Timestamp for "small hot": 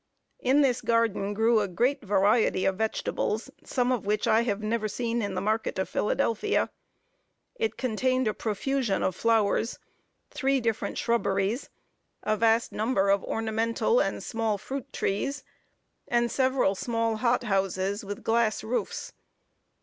16.73-17.43